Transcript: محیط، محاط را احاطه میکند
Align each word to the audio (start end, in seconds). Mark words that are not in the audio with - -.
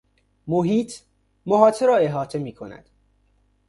محیط، 0.47 0.93
محاط 1.45 1.83
را 1.83 1.97
احاطه 1.97 2.39
میکند 2.39 2.89